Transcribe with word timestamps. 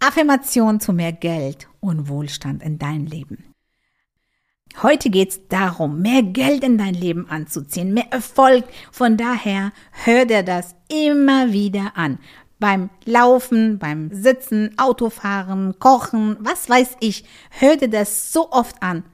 Affirmation 0.00 0.80
zu 0.80 0.94
mehr 0.94 1.12
Geld 1.12 1.68
und 1.78 2.08
Wohlstand 2.08 2.62
in 2.62 2.78
dein 2.78 3.06
Leben. 3.06 3.44
Heute 4.82 5.10
geht 5.10 5.28
es 5.28 5.48
darum, 5.48 6.00
mehr 6.00 6.22
Geld 6.22 6.64
in 6.64 6.78
dein 6.78 6.94
Leben 6.94 7.28
anzuziehen, 7.28 7.92
mehr 7.92 8.10
Erfolg. 8.10 8.64
Von 8.90 9.18
daher 9.18 9.72
hör 9.90 10.24
dir 10.24 10.42
das 10.42 10.74
immer 10.88 11.52
wieder 11.52 11.96
an. 11.96 12.18
Beim 12.58 12.88
Laufen, 13.04 13.78
beim 13.78 14.10
Sitzen, 14.12 14.72
Autofahren, 14.78 15.78
Kochen, 15.78 16.36
was 16.40 16.68
weiß 16.68 16.96
ich, 17.00 17.24
hör 17.50 17.76
dir 17.76 17.90
das 17.90 18.32
so 18.32 18.50
oft 18.52 18.82
an. 18.82 19.04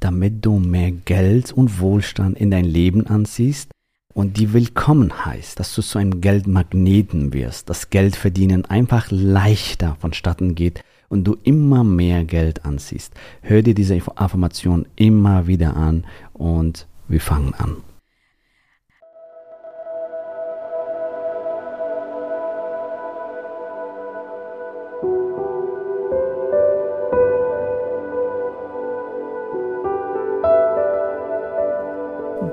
Damit 0.00 0.44
du 0.44 0.58
mehr 0.58 0.90
Geld 0.90 1.52
und 1.52 1.78
Wohlstand 1.78 2.36
in 2.36 2.50
dein 2.50 2.64
Leben 2.64 3.06
anziehst, 3.06 3.70
und 4.14 4.38
die 4.38 4.52
willkommen 4.52 5.24
heißt, 5.24 5.58
dass 5.58 5.74
du 5.74 5.82
zu 5.82 5.98
einem 5.98 6.20
Geldmagneten 6.20 7.32
wirst, 7.32 7.70
dass 7.70 7.90
Geld 7.90 8.16
verdienen 8.16 8.64
einfach 8.66 9.10
leichter 9.10 9.96
vonstatten 10.00 10.54
geht 10.54 10.82
und 11.08 11.24
du 11.24 11.36
immer 11.44 11.84
mehr 11.84 12.24
Geld 12.24 12.64
anziehst. 12.64 13.14
Hör 13.40 13.62
dir 13.62 13.74
diese 13.74 13.98
Affirmation 14.16 14.86
immer 14.96 15.46
wieder 15.46 15.76
an 15.76 16.06
und 16.32 16.86
wir 17.08 17.20
fangen 17.20 17.54
an. 17.54 17.76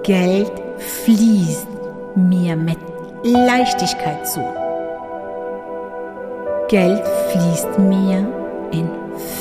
Geld 0.09 0.51
fließt 0.79 1.67
mir 2.15 2.55
mit 2.55 2.79
Leichtigkeit 3.21 4.27
zu. 4.27 4.39
Geld 6.67 7.07
fließt 7.29 7.77
mir 7.77 8.27
in 8.71 8.89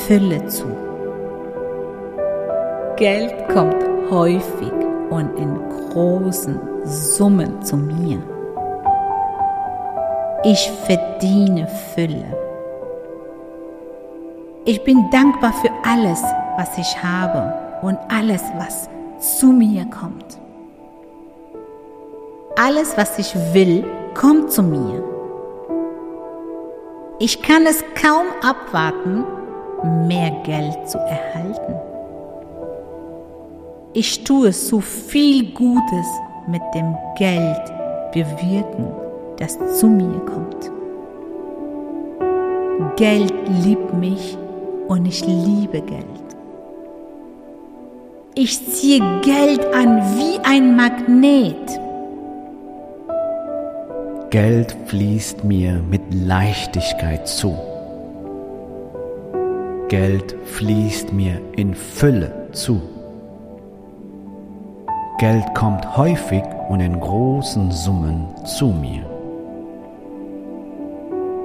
Fülle 0.06 0.46
zu. 0.46 0.66
Geld 2.97 3.48
kommt 3.48 3.83
häufig 4.10 4.75
und 5.08 5.34
in 5.38 5.58
großen 5.88 6.60
Summen 6.84 7.62
zu 7.62 7.78
mir. 7.78 8.22
Ich 10.44 10.70
verdiene 10.84 11.66
Fülle. 11.94 12.27
Ich 14.66 14.84
bin 14.84 15.08
dankbar 15.10 15.55
für 15.55 15.70
alles, 15.82 16.22
was 16.58 16.77
ich 16.77 17.03
habe 17.03 17.55
und 17.80 17.97
alles, 18.10 18.42
was 18.58 18.91
zu 19.19 19.47
mir 19.47 19.86
kommt. 19.86 20.38
Alles, 22.61 22.97
was 22.97 23.17
ich 23.20 23.37
will, 23.55 23.84
kommt 24.14 24.51
zu 24.51 24.64
mir. 24.64 25.01
Ich 27.20 27.41
kann 27.41 27.65
es 27.67 27.84
kaum 27.95 28.27
abwarten, 28.42 29.25
mehr 30.09 30.33
Geld 30.42 30.89
zu 30.89 30.98
erhalten. 30.98 31.77
Ich 33.92 34.25
tue 34.25 34.53
so 34.53 34.81
viel 34.81 35.53
Gutes 35.53 36.06
mit 36.48 36.62
dem 36.75 36.97
Geld 37.17 37.62
bewirken, 38.12 38.91
das 39.37 39.56
zu 39.78 39.87
mir 39.87 40.19
kommt. 40.27 40.72
Geld 42.97 43.33
liebt 43.62 43.95
mich 43.95 44.37
und 44.89 45.06
ich 45.06 45.25
liebe 45.25 45.81
Geld. 45.81 46.05
Ich 48.34 48.69
ziehe 48.72 49.20
Geld 49.22 49.65
an 49.72 50.03
wie 50.17 50.41
ein 50.41 50.75
Magnet. 50.75 51.88
Geld 54.31 54.77
fließt 54.84 55.45
mir 55.45 55.81
mit 55.91 56.03
Leichtigkeit 56.12 57.27
zu. 57.27 57.57
Geld 59.89 60.37
fließt 60.45 61.15
mir 61.15 61.41
in 61.57 61.73
Fülle 61.73 62.49
zu. 62.53 62.83
Geld 65.19 65.55
kommt 65.55 65.97
häufig 65.97 66.43
und 66.69 66.81
in 66.81 67.00
großen 67.00 67.71
Summen 67.72 68.27
zu 68.44 68.67
mir. 68.67 69.09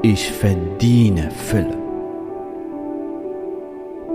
Ich 0.01 0.29
verdiene 0.29 1.31
Fülle. 1.31 1.77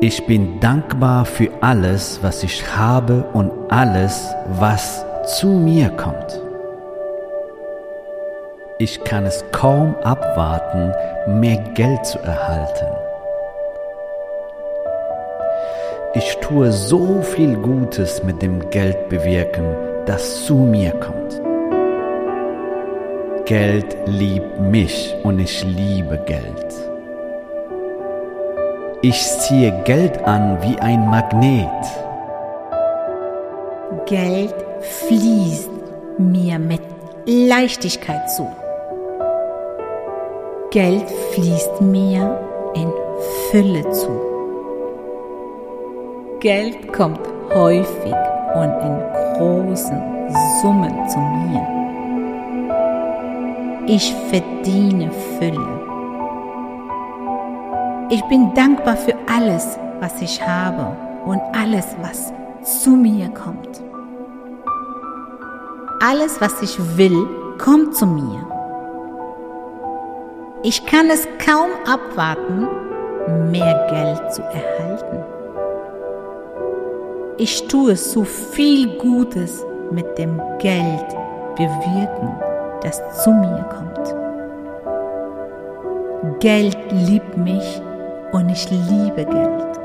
Ich 0.03 0.27
bin 0.27 0.61
dankbar 0.61 1.25
für 1.25 1.49
alles, 1.63 2.19
was 2.21 2.43
ich 2.43 2.77
habe 2.77 3.25
und 3.33 3.51
alles, 3.71 4.29
was 4.61 5.07
zu 5.39 5.47
mir 5.47 5.89
kommt. 5.89 6.48
Ich 8.81 9.03
kann 9.03 9.27
es 9.27 9.45
kaum 9.51 9.97
abwarten, 10.05 10.93
mehr 11.41 11.57
Geld 11.75 12.07
zu 12.07 12.17
erhalten. 12.21 12.87
Ich 16.15 16.37
tue 16.37 16.71
so 16.71 17.21
viel 17.23 17.57
Gutes 17.57 18.23
mit 18.23 18.41
dem 18.41 18.71
Geld 18.71 19.09
bewirken, 19.09 19.65
das 20.07 20.45
zu 20.47 20.55
mir 20.55 20.93
kommt. 20.93 21.43
Geld 23.47 23.97
liebt 24.07 24.61
mich 24.61 25.17
und 25.25 25.41
ich 25.41 25.65
liebe 25.65 26.19
Geld. 26.25 26.73
Ich 29.03 29.21
ziehe 29.41 29.73
Geld 29.83 30.23
an 30.25 30.57
wie 30.63 30.79
ein 30.79 31.05
Magnet. 31.09 31.67
Geld 34.07 34.55
fließt 34.81 35.71
mir 36.19 36.61
mit 36.61 36.83
Leichtigkeit 37.27 38.31
zu. 38.31 38.49
Geld 40.71 41.11
fließt 41.33 41.81
mir 41.81 42.39
in 42.75 42.93
Fülle 43.51 43.91
zu. 43.91 44.11
Geld 46.41 46.93
kommt 46.93 47.21
häufig 47.55 48.13
und 48.55 48.75
in 48.83 49.01
großen 49.39 49.99
Summen 50.61 51.09
zu 51.09 51.19
mir. 51.21 51.67
Ich 53.87 54.15
verdiene 54.29 55.11
Fülle. 55.39 55.81
Ich 58.11 58.23
bin 58.25 58.53
dankbar 58.53 58.99
für 58.99 59.15
alles, 59.27 59.79
was 60.01 60.21
ich 60.21 60.47
habe 60.47 60.95
und 61.25 61.41
alles, 61.55 61.97
was 62.03 62.31
zu 62.83 62.91
mir 62.91 63.31
kommt. 63.31 63.83
Alles, 66.03 66.39
was 66.43 66.61
ich 66.61 66.79
will, 66.99 67.27
kommt 67.57 67.97
zu 67.97 68.07
mir. 68.07 68.58
Ich 70.71 70.85
kann 70.85 71.09
es 71.09 71.27
kaum 71.43 71.71
abwarten, 71.87 72.69
mehr 73.51 73.87
Geld 73.89 74.35
zu 74.35 74.43
erhalten. 74.43 75.25
Ich 77.39 77.67
tue 77.69 77.97
so 77.97 78.23
viel 78.23 78.99
Gutes 78.99 79.65
mit 79.91 80.19
dem 80.19 80.39
Geld 80.59 81.09
bewirken, 81.57 82.29
das 82.83 83.01
zu 83.25 83.31
mir 83.31 83.65
kommt. 83.71 84.15
Geld 86.41 86.77
liebt 86.93 87.39
mich 87.39 87.81
und 88.33 88.51
ich 88.51 88.69
liebe 88.71 89.25
Geld. 89.25 89.79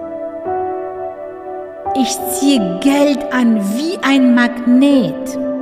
Ich 1.95 2.19
ziehe 2.33 2.79
Geld 2.81 3.31
an 3.31 3.61
wie 3.77 3.97
ein 4.01 4.35
Magnet. 4.35 5.52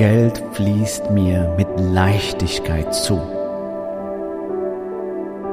Geld 0.00 0.42
fließt 0.52 1.10
mir 1.10 1.52
mit 1.58 1.68
Leichtigkeit 1.78 2.94
zu. 2.94 3.20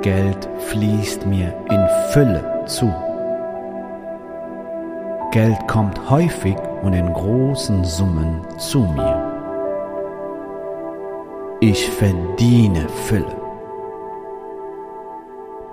Geld 0.01 0.47
fließt 0.69 1.25
mir 1.25 1.53
in 1.69 1.87
Fülle 2.11 2.63
zu. 2.65 2.85
Geld 5.33 5.67
kommt 5.67 6.09
häufig 6.09 6.55
und 6.81 6.93
in 6.93 7.11
großen 7.11 7.83
Summen 7.83 8.39
zu 8.57 8.79
mir. 8.79 9.21
Ich 11.59 11.89
verdiene 11.89 12.87
Fülle. 12.87 13.35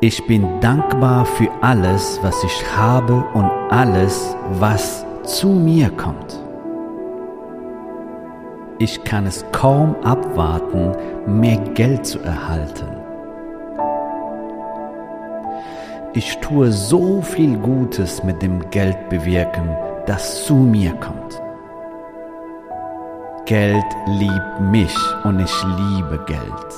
Ich 0.01 0.27
bin 0.27 0.61
dankbar 0.61 1.27
für 1.27 1.49
alles, 1.61 2.19
was 2.23 2.43
ich 2.43 2.77
habe 2.77 3.25
und 3.35 3.49
alles, 3.71 4.37
was 4.59 5.07
zu 5.23 5.51
mir 5.51 5.91
kommt. 5.91 6.44
Ich 8.85 9.03
kann 9.03 9.25
es 9.25 9.43
kaum 9.51 9.97
abwarten, 10.05 10.93
mehr 11.27 11.57
Geld 11.73 12.05
zu 12.05 12.19
erhalten. 12.19 12.87
Ich 16.13 16.37
tue 16.41 16.71
so 16.71 17.23
viel 17.23 17.57
Gutes 17.57 18.23
mit 18.25 18.43
dem 18.43 18.69
Geld 18.69 19.09
bewirken, 19.09 19.75
das 20.05 20.45
zu 20.45 20.57
mir 20.57 20.93
kommt. 20.97 21.41
Geld 23.47 23.87
liebt 24.19 24.61
mich 24.61 24.95
und 25.25 25.41
ich 25.41 25.65
liebe 25.65 26.23
Geld. 26.27 26.71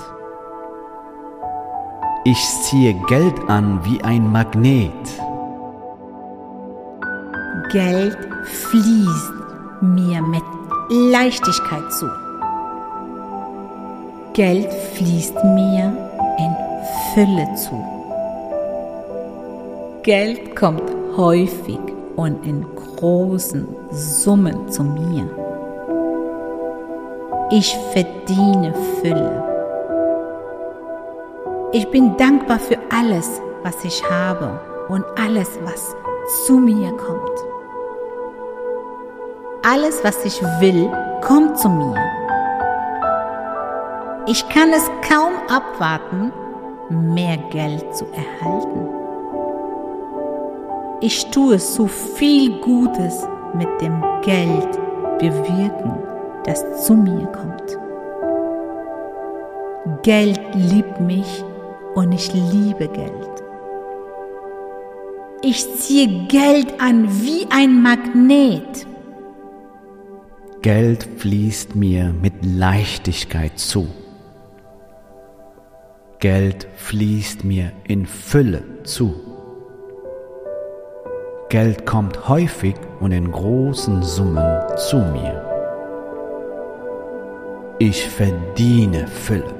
Ich 2.22 2.38
ziehe 2.62 2.94
Geld 3.08 3.34
an 3.48 3.84
wie 3.84 4.00
ein 4.04 4.30
Magnet. 4.30 4.92
Geld 7.72 8.16
fließt 8.44 9.32
mir 9.80 10.22
mit 10.22 10.44
Leichtigkeit 10.88 11.92
zu. 11.92 12.08
Geld 14.34 14.72
fließt 14.72 15.34
mir 15.42 15.92
in 16.38 16.56
Fülle 17.12 17.52
zu. 17.56 17.84
Geld 20.04 20.54
kommt 20.54 20.84
häufig 21.16 21.80
und 22.14 22.46
in 22.46 22.64
großen 22.96 23.66
Summen 23.90 24.68
zu 24.68 24.84
mir. 24.84 25.28
Ich 27.50 27.76
verdiene 27.92 28.72
Fülle. 29.00 29.42
Ich 31.72 31.90
bin 31.90 32.16
dankbar 32.16 32.60
für 32.60 32.78
alles, 32.90 33.40
was 33.64 33.84
ich 33.84 34.08
habe 34.08 34.60
und 34.88 35.04
alles, 35.16 35.58
was 35.64 35.96
zu 36.46 36.58
mir 36.58 36.92
kommt. 36.92 37.55
Alles, 39.68 39.98
was 40.04 40.24
ich 40.24 40.40
will, 40.60 40.88
kommt 41.22 41.58
zu 41.58 41.68
mir. 41.68 41.96
Ich 44.28 44.48
kann 44.48 44.72
es 44.72 44.88
kaum 45.08 45.32
abwarten, 45.48 46.32
mehr 46.88 47.36
Geld 47.50 47.84
zu 47.92 48.04
erhalten. 48.12 48.88
Ich 51.00 51.32
tue 51.32 51.58
so 51.58 51.88
viel 51.88 52.60
Gutes 52.60 53.26
mit 53.54 53.68
dem 53.80 54.04
Geld 54.22 54.70
bewirken, 55.18 55.98
das 56.44 56.84
zu 56.86 56.94
mir 56.94 57.26
kommt. 57.26 57.76
Geld 60.04 60.40
liebt 60.54 61.00
mich 61.00 61.44
und 61.96 62.12
ich 62.12 62.32
liebe 62.32 62.86
Geld. 62.86 63.42
Ich 65.42 65.74
ziehe 65.80 66.28
Geld 66.28 66.80
an 66.80 67.08
wie 67.20 67.48
ein 67.50 67.82
Magnet. 67.82 68.86
Geld 70.66 71.06
fließt 71.18 71.76
mir 71.76 72.12
mit 72.12 72.44
Leichtigkeit 72.44 73.56
zu. 73.56 73.86
Geld 76.18 76.66
fließt 76.74 77.44
mir 77.44 77.70
in 77.86 78.04
Fülle 78.04 78.64
zu. 78.82 79.14
Geld 81.50 81.86
kommt 81.86 82.28
häufig 82.28 82.74
und 82.98 83.12
in 83.12 83.30
großen 83.30 84.02
Summen 84.02 84.60
zu 84.76 84.96
mir. 84.96 85.40
Ich 87.78 88.08
verdiene 88.08 89.06
Fülle. 89.06 89.54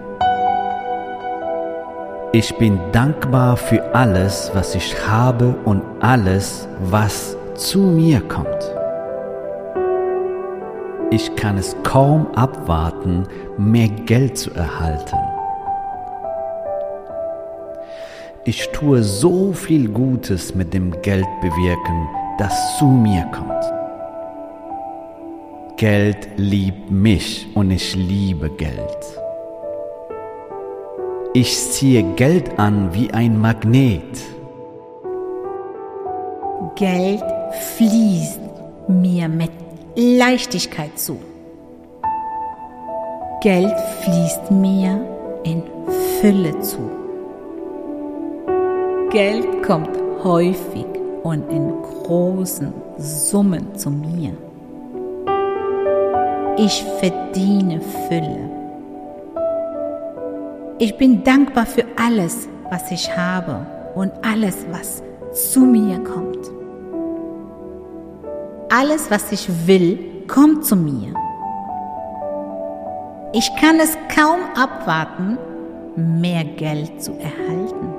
Ich 2.32 2.52
bin 2.59 2.81
dankbar 2.91 3.56
für 3.56 3.94
alles, 3.94 4.50
was 4.55 4.75
ich 4.75 5.06
habe 5.06 5.55
und 5.64 5.85
alles, 6.00 6.67
was 6.81 7.37
zu 7.55 7.79
mir 7.79 8.20
kommt. 8.23 8.75
Ich 11.11 11.37
kann 11.37 11.56
es 11.56 11.76
kaum 11.85 12.26
abwarten, 12.35 13.29
mehr 13.56 13.88
Geld 13.88 14.37
zu 14.37 14.50
erhalten. 14.50 15.17
Ich 18.44 18.69
tue 18.73 19.03
so 19.03 19.53
viel 19.53 19.88
Gutes 19.88 20.55
mit 20.55 20.75
dem 20.75 20.91
Geld 21.03 21.26
bewirken, 21.41 22.08
das 22.38 22.79
zu 22.79 22.87
mir 22.87 23.25
kommt. 23.32 23.53
Geld 25.76 26.29
liebt 26.37 26.91
mich 26.91 27.47
und 27.55 27.70
ich 27.70 27.94
liebe 27.94 28.50
Geld. 28.50 28.99
Ich 31.35 31.56
ziehe 31.70 32.02
Geld 32.14 32.59
an 32.59 32.93
wie 32.94 33.12
ein 33.12 33.41
Magnet. 33.41 34.02
Geld 36.75 37.23
fließt 37.76 38.41
mir 38.88 39.29
mit 39.29 39.65
Leichtigkeit 39.98 40.98
zu. 40.98 41.19
Geld 43.40 43.72
fließt 44.02 44.50
mir 44.50 45.00
in 45.43 45.62
Fülle 46.20 46.60
zu. 46.60 46.90
Geld 49.10 49.62
kommt 49.62 49.88
häufig 50.22 50.84
und 51.22 51.50
in 51.50 51.72
großen 52.04 52.75
Summen 52.98 53.75
zu 53.75 53.88
mir. 53.88 54.37
Ich 56.58 56.84
verdiene 57.00 57.81
Fülle. 57.81 58.50
Ich 60.78 60.99
bin 60.99 61.25
dankbar 61.25 61.64
für 61.64 61.87
alles, 61.96 62.50
was 62.69 62.90
ich 62.90 63.16
habe 63.16 63.64
und 63.94 64.12
alles, 64.22 64.66
was 64.70 65.02
zu 65.32 65.60
mir 65.60 66.04
kommt. 66.04 66.50
Alles, 68.68 69.10
was 69.12 69.30
ich 69.30 69.48
will, 69.66 70.24
kommt 70.26 70.64
zu 70.64 70.74
mir. 70.74 71.14
Ich 73.32 73.48
kann 73.60 73.78
es 73.78 73.96
kaum 74.12 74.40
abwarten, 74.56 75.38
mehr 75.94 76.42
Geld 76.44 77.00
zu 77.00 77.12
erhalten. 77.12 77.94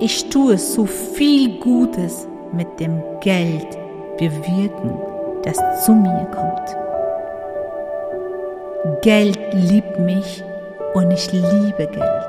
Ich 0.00 0.28
tue 0.28 0.58
so 0.58 0.86
viel 0.86 1.60
Gutes 1.60 2.26
mit 2.52 2.80
dem 2.80 3.00
Geld 3.20 3.78
bewirken, 4.18 4.98
das 5.44 5.84
zu 5.84 5.92
mir 5.92 6.26
kommt. 6.34 6.76
Geld 9.02 9.38
liebt 9.52 10.00
mich 10.00 10.42
und 10.94 11.12
ich 11.12 11.30
liebe 11.30 11.86
Geld. 11.86 12.28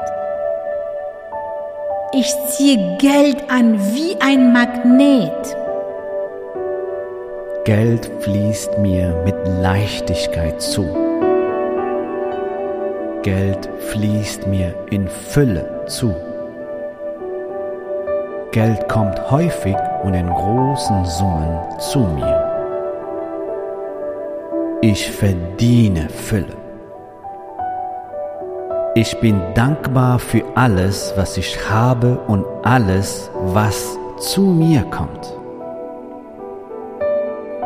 Ich 2.12 2.32
ziehe 2.50 2.98
Geld 2.98 3.50
an 3.50 3.80
wie 3.96 4.16
ein 4.20 4.54
Magnet. 4.54 5.56
Geld 7.70 8.10
fließt 8.22 8.80
mir 8.80 9.16
mit 9.26 9.36
Leichtigkeit 9.62 10.60
zu. 10.60 10.88
Geld 13.22 13.70
fließt 13.92 14.48
mir 14.48 14.74
in 14.90 15.08
Fülle 15.08 15.86
zu. 15.86 16.16
Geld 18.52 18.90
kommt 18.90 19.30
häufig 19.30 19.76
und 20.04 20.16
in 20.16 20.26
großen 20.26 21.06
Summen 21.06 21.60
zu 21.78 22.00
mir. 22.00 22.44
Ich 24.82 25.12
verdiene 25.12 26.10
Fülle. 26.10 26.58
Ich 28.96 29.16
bin 29.20 29.40
dankbar 29.54 30.18
für 30.18 30.42
alles, 30.56 31.14
was 31.16 31.38
ich 31.38 31.56
habe 31.70 32.18
und 32.26 32.46
alles, 32.64 33.30
was 33.54 33.96
zu 34.18 34.42
mir 34.42 34.82
kommt. 34.86 35.39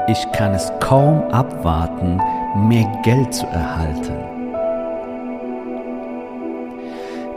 Ich 0.08 0.30
kann 0.34 0.54
es 0.54 0.70
kaum 0.82 1.24
abwarten, 1.32 2.20
mehr 2.68 2.86
Geld 3.04 3.34
zu 3.34 3.46
erhalten. 3.46 4.14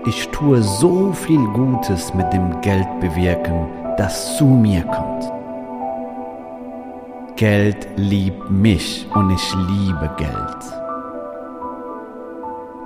Ich 0.04 0.28
tue 0.30 0.60
so 0.62 1.12
viel 1.12 1.44
Gutes 1.48 2.12
mit 2.14 2.32
dem 2.32 2.60
Geld 2.62 2.88
bewirken, 2.98 3.68
das 3.96 4.36
zu 4.36 4.46
mir 4.46 4.82
kommt. 4.82 5.32
Geld 7.36 7.86
liebt 7.96 8.50
mich 8.50 9.06
und 9.14 9.30
ich 9.30 9.54
liebe 9.54 10.10
Geld. 10.16 10.56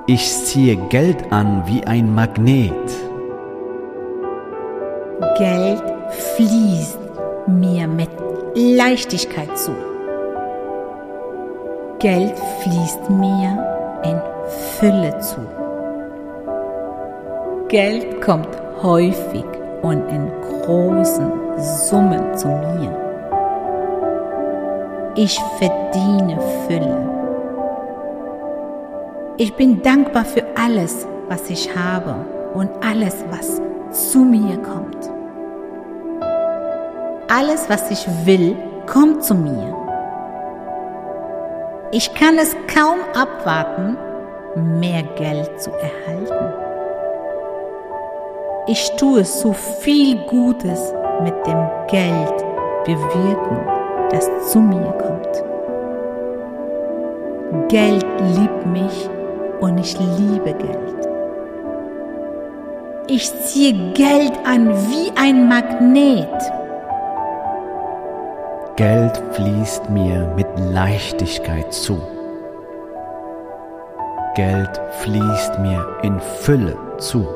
Ich 0.06 0.30
ziehe 0.44 0.76
Geld 0.88 1.32
an 1.32 1.62
wie 1.66 1.86
ein 1.86 2.14
Magnet. 2.14 2.72
Geld 5.38 5.82
fließt 6.36 6.98
mir 7.46 7.86
mit 7.86 8.10
Leichtigkeit 8.54 9.56
zu. 9.56 9.70
Geld 12.00 12.36
fließt 12.62 13.10
mir 13.10 14.02
in 14.02 14.20
Fülle 14.78 15.16
zu. 15.20 15.40
Geld 17.68 18.20
kommt 18.20 18.48
häufig 18.82 19.44
und 19.82 20.08
in 20.08 20.32
großen 20.64 21.30
Summen 21.58 22.36
zu 22.36 22.48
mir. 22.48 22.96
Ich 25.14 25.40
verdiene 25.58 26.40
Fülle. 26.66 27.08
Ich 29.36 29.54
bin 29.54 29.80
dankbar 29.82 30.24
für 30.24 30.44
alles, 30.56 31.06
was 31.28 31.48
ich 31.50 31.70
habe 31.76 32.16
und 32.54 32.70
alles, 32.84 33.24
was 33.30 33.60
zu 34.10 34.20
mir 34.20 34.56
kommt. 34.58 35.09
Alles, 37.32 37.68
was 37.70 37.88
ich 37.92 38.08
will, 38.26 38.56
kommt 38.86 39.22
zu 39.22 39.36
mir. 39.36 39.72
Ich 41.92 42.12
kann 42.14 42.36
es 42.38 42.56
kaum 42.66 42.98
abwarten, 43.14 43.96
mehr 44.80 45.04
Geld 45.14 45.48
zu 45.62 45.70
erhalten. 45.70 46.54
Ich 48.66 48.90
tue 48.96 49.24
so 49.24 49.52
viel 49.52 50.16
Gutes 50.26 50.92
mit 51.22 51.34
dem 51.46 51.68
Geld 51.86 52.36
bewirken, 52.84 53.60
das 54.10 54.28
zu 54.50 54.58
mir 54.58 54.92
kommt. 54.98 55.44
Geld 57.68 58.06
liebt 58.34 58.66
mich 58.66 59.08
und 59.60 59.78
ich 59.78 59.96
liebe 60.00 60.52
Geld. 60.52 61.08
Ich 63.06 63.32
ziehe 63.44 63.92
Geld 63.92 64.32
an 64.44 64.74
wie 64.88 65.12
ein 65.16 65.48
Magnet. 65.48 66.59
Geld 68.80 69.22
fließt 69.32 69.90
mir 69.90 70.32
mit 70.36 70.46
Leichtigkeit 70.56 71.70
zu. 71.70 72.00
Geld 74.34 74.80
fließt 75.02 75.58
mir 75.58 75.86
in 76.02 76.18
Fülle 76.18 76.78
zu. 76.96 77.28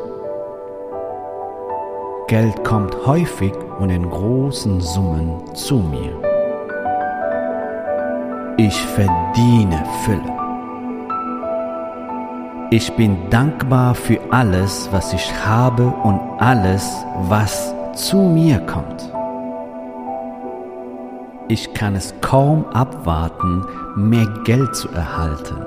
Geld 2.29 2.65
kommt 2.65 2.97
häufig 3.05 3.53
und 3.79 3.91
in 3.91 4.09
großen 4.09 4.81
Summen 4.81 5.55
zu 5.55 5.81
mir. 5.81 6.19
Ich 8.57 8.81
verdiene 8.81 9.85
Fülle. 10.07 10.33
Ich 12.71 12.91
bin 12.97 13.29
dankbar 13.29 13.95
für 13.95 14.19
alles, 14.31 14.89
was 14.93 15.13
ich 15.13 15.31
habe 15.45 15.93
und 16.05 16.19
alles, 16.39 17.05
was 17.29 17.75
zu 17.93 18.17
mir 18.17 18.61
kommt. 18.61 19.14
Ich 21.49 21.75
kann 21.75 21.95
es 21.95 22.15
kaum 22.23 22.65
abwarten, 22.73 23.67
mehr 23.97 24.27
Geld 24.45 24.75
zu 24.75 24.89
erhalten. 24.89 25.59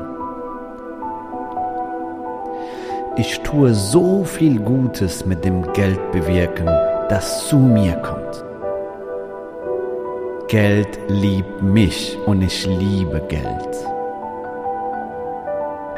Ich 3.16 3.40
tue 3.42 3.76
so 3.76 4.24
viel 4.24 4.60
Gutes 4.60 5.26
mit 5.28 5.46
dem 5.46 5.62
Geld 5.74 6.12
bewirken, 6.12 6.68
das 7.10 7.48
zu 7.48 7.58
mir 7.58 7.94
kommt. 7.98 8.44
Geld 10.48 10.98
liebt 11.10 11.62
mich 11.62 12.18
und 12.26 12.42
ich 12.42 12.66
liebe 12.66 13.22
Geld. 13.28 13.88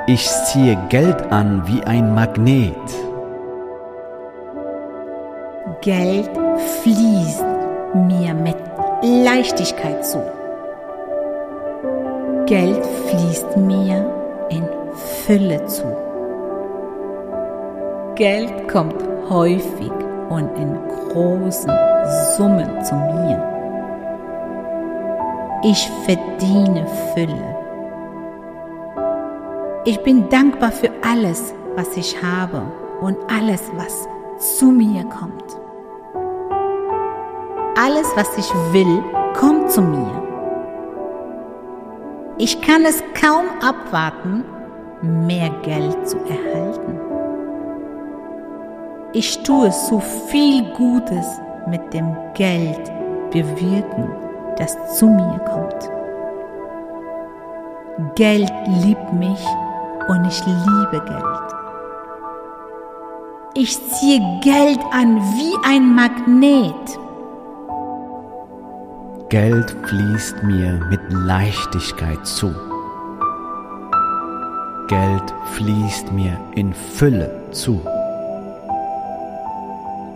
Ich 0.07 0.27
ziehe 0.45 0.77
Geld 0.89 1.31
an 1.31 1.63
wie 1.67 1.81
ein 1.83 2.13
Magnet. 2.13 2.75
Geld 5.81 6.31
fließt 6.81 7.45
mir 7.93 8.33
mit 8.33 8.68
Leichtigkeit 9.01 10.05
zu. 10.05 10.21
Geld 12.45 12.85
fließt 12.85 13.55
mir 13.55 14.47
in 14.49 14.67
Fülle 15.25 15.65
zu. 15.67 15.85
Geld 18.15 18.67
kommt 18.67 19.01
häufig 19.29 19.91
und 20.29 20.49
in 20.57 20.77
großen 21.13 21.71
Summen 22.35 22.83
zu 22.83 22.95
mir. 22.95 23.41
Ich 25.63 25.89
verdiene 26.03 26.85
Fülle. 27.13 27.55
Ich 29.85 30.03
bin 30.03 30.27
dankbar 30.27 30.73
für 30.73 30.91
alles, 31.09 31.53
was 31.77 31.95
ich 31.95 32.21
habe 32.21 32.61
und 32.99 33.17
alles, 33.29 33.61
was 33.77 34.09
zu 34.57 34.65
mir 34.65 35.05
kommt. 35.05 35.68
Alles, 37.81 38.07
was 38.17 38.37
ich 38.37 38.53
will, 38.73 39.01
kommt 39.39 39.71
zu 39.71 39.81
mir. 39.81 40.21
Ich 42.37 42.59
kann 42.59 42.83
es 42.83 43.01
kaum 43.13 43.45
abwarten, 43.61 44.43
mehr 45.01 45.49
Geld 45.63 46.05
zu 46.05 46.17
erhalten. 46.17 46.99
Ich 49.13 49.41
tue 49.43 49.71
so 49.71 50.01
viel 50.01 50.63
Gutes 50.73 51.25
mit 51.67 51.93
dem 51.93 52.17
Geld 52.33 52.91
bewirken, 53.31 54.11
das 54.57 54.97
zu 54.97 55.07
mir 55.07 55.39
kommt. 55.49 55.89
Geld 58.15 58.51
liebt 58.83 59.13
mich 59.13 59.45
und 60.09 60.25
ich 60.25 60.45
liebe 60.45 61.01
Geld. 61.05 61.53
Ich 63.53 63.81
ziehe 63.93 64.19
Geld 64.41 64.79
an 64.91 65.21
wie 65.37 65.55
ein 65.65 65.95
Magnet. 65.95 66.99
Geld 69.29 69.75
fließt 69.85 70.41
mir 70.41 70.79
mit 70.89 71.01
Leichtigkeit 71.09 72.25
zu. 72.25 72.51
Geld 74.87 75.35
fließt 75.53 76.11
mir 76.11 76.35
in 76.55 76.73
Fülle 76.73 77.29
zu. 77.51 77.79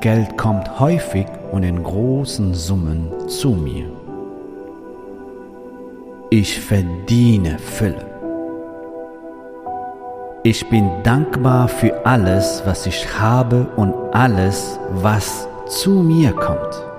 Geld 0.01 0.36
kommt 0.36 0.79
häufig 0.79 1.27
und 1.51 1.62
in 1.62 1.84
großen 1.84 2.55
Summen 2.55 3.29
zu 3.29 3.51
mir. 3.51 3.86
Ich 6.32 6.60
verdiene 6.60 7.60
Fülle. 7.60 8.08
Ich 10.41 10.67
bin 10.70 10.89
dankbar 11.03 11.67
für 11.67 12.03
alles, 12.03 12.63
was 12.65 12.88
ich 12.88 13.20
habe 13.20 13.67
und 13.75 13.93
alles, 14.12 14.79
was 14.89 15.48
zu 15.67 15.91
mir 15.91 16.32
kommt. 16.32 16.93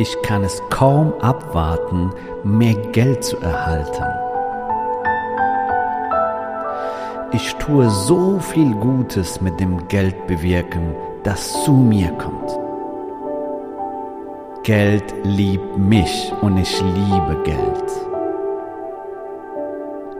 Ich 0.00 0.16
kann 0.22 0.44
es 0.44 0.62
kaum 0.70 1.12
abwarten, 1.20 2.12
mehr 2.44 2.74
Geld 2.92 3.24
zu 3.24 3.36
erhalten. 3.38 4.04
Ich 7.32 7.52
tue 7.56 7.90
so 7.90 8.38
viel 8.38 8.76
Gutes 8.76 9.40
mit 9.40 9.58
dem 9.58 9.88
Geld 9.88 10.28
bewirken, 10.28 10.94
das 11.24 11.64
zu 11.64 11.72
mir 11.72 12.12
kommt. 12.12 12.48
Geld 14.62 15.12
liebt 15.24 15.76
mich 15.76 16.32
und 16.42 16.58
ich 16.58 16.80
liebe 16.80 17.42
Geld. 17.42 17.90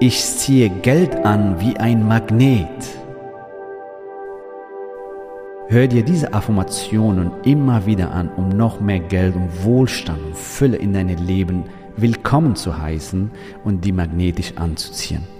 Ich 0.01 0.25
ziehe 0.25 0.71
Geld 0.71 1.25
an 1.25 1.61
wie 1.61 1.77
ein 1.77 2.05
Magnet. 2.05 2.99
Hör 5.71 5.87
dir 5.87 6.03
diese 6.03 6.33
Affirmationen 6.33 7.31
immer 7.45 7.85
wieder 7.85 8.11
an, 8.13 8.31
um 8.31 8.49
noch 8.49 8.81
mehr 8.81 9.01
Geld 9.01 9.37
und 9.37 9.65
Wohlstand 9.65 10.19
und 10.25 10.35
Fülle 10.35 10.79
in 10.79 10.95
deinem 10.95 11.23
Leben 11.27 11.65
willkommen 11.95 12.57
zu 12.57 12.79
heißen 12.79 13.31
und 13.65 13.85
die 13.85 13.93
magnetisch 13.93 14.55
anzuziehen. 14.57 15.38